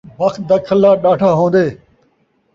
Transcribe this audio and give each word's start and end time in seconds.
بخت 0.19 0.39
دا 0.49 0.57
کھلا 0.67 0.91
ݙاڈھا 1.01 1.31
ہوندے 1.39 1.65